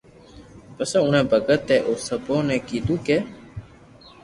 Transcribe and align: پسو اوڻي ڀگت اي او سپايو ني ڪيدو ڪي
پسو 0.75 0.97
اوڻي 1.03 1.21
ڀگت 1.29 1.65
اي 1.73 1.77
او 1.87 1.93
سپايو 2.07 2.37
ني 2.47 2.57
ڪيدو 2.67 2.95
ڪي 3.05 3.17